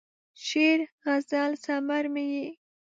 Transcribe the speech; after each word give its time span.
شعر، 0.45 0.79
غزل 1.05 1.51
ثمر 1.65 2.03
مې 2.13 2.25
یې 2.35 2.45